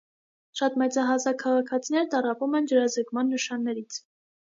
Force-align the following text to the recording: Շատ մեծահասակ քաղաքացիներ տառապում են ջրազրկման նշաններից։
Շատ 0.61 0.77
մեծահասակ 0.81 1.37
քաղաքացիներ 1.45 2.09
տառապում 2.17 2.61
են 2.63 2.73
ջրազրկման 2.75 3.35
նշաններից։ 3.39 4.05